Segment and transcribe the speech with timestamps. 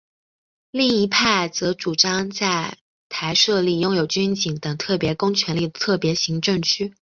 [0.71, 2.75] 另一派则主张在
[3.07, 6.89] 台设立拥有军警等特别公权力的特别行政区。